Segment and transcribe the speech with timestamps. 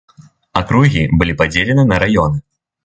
[0.61, 2.47] Акругі былі падзелены на раёны.